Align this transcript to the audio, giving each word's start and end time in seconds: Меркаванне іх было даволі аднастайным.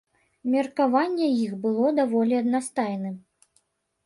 Меркаванне 0.53 1.27
іх 1.43 1.51
было 1.67 1.93
даволі 2.01 2.35
аднастайным. 2.41 3.15